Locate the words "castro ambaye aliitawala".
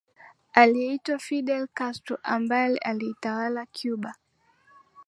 1.67-3.65